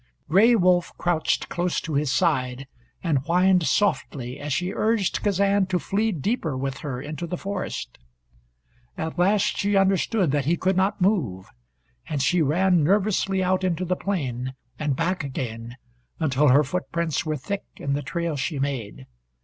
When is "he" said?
10.45-10.57